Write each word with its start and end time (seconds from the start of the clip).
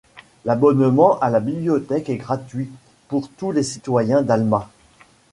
L'abonnement 0.45 1.19
à 1.19 1.29
la 1.29 1.39
bibliothèque 1.39 2.09
est 2.09 2.15
gratuit 2.17 2.71
pour 3.07 3.29
tous 3.29 3.51
les 3.51 3.61
citoyens 3.61 4.23
d'Alma. 4.23 4.67